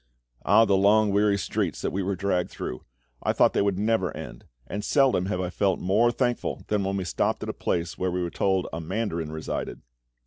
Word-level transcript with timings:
Oh 0.43 0.65
the 0.65 0.75
long 0.75 1.11
weary 1.11 1.37
streets 1.37 1.79
that 1.83 1.91
we 1.91 2.01
were 2.01 2.15
dragged 2.15 2.49
through! 2.49 2.83
I 3.21 3.33
thought 3.33 3.53
they 3.53 3.61
would 3.61 3.77
never 3.77 4.11
end; 4.17 4.45
and 4.65 4.83
seldom 4.83 5.27
have 5.27 5.39
I 5.39 5.51
felt 5.51 5.79
more 5.79 6.11
thankful 6.11 6.63
than 6.69 6.83
when 6.83 6.97
we 6.97 7.03
stopped 7.03 7.43
at 7.43 7.49
a 7.49 7.53
place 7.53 7.99
where 7.99 8.09
we 8.09 8.23
were 8.23 8.31
told 8.31 8.65
a 8.73 8.81
mandarin 8.81 9.31
resided. 9.31 9.83